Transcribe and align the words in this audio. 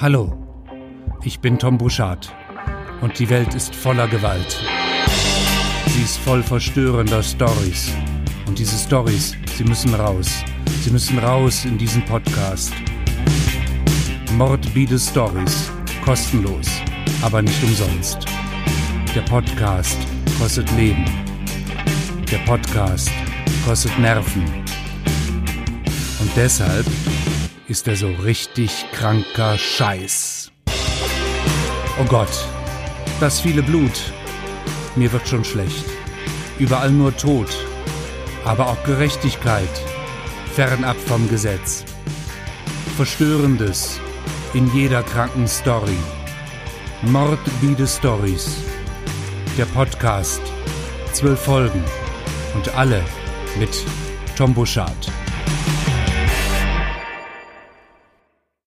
Hallo, 0.00 0.32
ich 1.24 1.40
bin 1.40 1.58
Tom 1.58 1.76
Bouchard 1.76 2.32
und 3.00 3.18
die 3.18 3.28
Welt 3.28 3.52
ist 3.56 3.74
voller 3.74 4.06
Gewalt. 4.06 4.62
Sie 5.88 6.02
ist 6.02 6.18
voll 6.18 6.40
verstörender 6.40 7.20
Stories. 7.20 7.92
Und 8.46 8.60
diese 8.60 8.78
Stories, 8.78 9.34
sie 9.56 9.64
müssen 9.64 9.92
raus. 9.94 10.44
Sie 10.82 10.92
müssen 10.92 11.18
raus 11.18 11.64
in 11.64 11.78
diesen 11.78 12.04
Podcast. 12.04 12.72
Mordbide 14.34 15.00
Stories, 15.00 15.68
kostenlos, 16.04 16.68
aber 17.20 17.42
nicht 17.42 17.60
umsonst. 17.64 18.24
Der 19.16 19.22
Podcast 19.22 19.98
kostet 20.38 20.70
Leben. 20.76 21.06
Der 22.30 22.38
Podcast 22.46 23.10
kostet 23.66 23.98
Nerven. 23.98 24.44
Und 26.20 26.30
deshalb 26.36 26.86
ist 27.68 27.86
er 27.86 27.96
so 27.96 28.08
richtig 28.24 28.86
kranker 28.92 29.58
Scheiß. 29.58 30.50
Oh 32.00 32.04
Gott, 32.08 32.46
das 33.20 33.40
viele 33.40 33.62
Blut. 33.62 34.12
Mir 34.96 35.12
wird 35.12 35.28
schon 35.28 35.44
schlecht. 35.44 35.84
Überall 36.58 36.90
nur 36.90 37.14
Tod, 37.16 37.48
aber 38.44 38.68
auch 38.68 38.82
Gerechtigkeit, 38.84 39.68
fernab 40.54 40.96
vom 40.96 41.28
Gesetz. 41.28 41.84
Verstörendes 42.96 44.00
in 44.54 44.72
jeder 44.74 45.02
kranken 45.02 45.46
Story. 45.46 45.98
Mordbide 47.02 47.86
Stories. 47.86 48.56
Der 49.58 49.66
Podcast. 49.66 50.40
Zwölf 51.12 51.40
Folgen. 51.40 51.84
Und 52.54 52.74
alle 52.74 53.04
mit 53.58 53.84
Tom 54.36 54.54
Buschardt. 54.54 55.12